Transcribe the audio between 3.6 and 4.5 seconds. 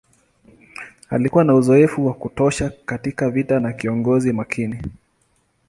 kiongozi